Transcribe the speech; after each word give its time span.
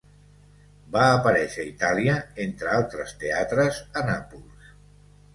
Va 0.93 1.01
aparèixer 1.17 1.59
a 1.63 1.67
Itàlia, 1.71 2.15
entre 2.45 2.71
altres 2.77 3.13
teatres 3.25 3.83
a 4.01 4.03
Nàpols. 4.09 4.73